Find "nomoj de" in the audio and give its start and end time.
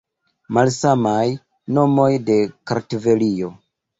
1.77-2.39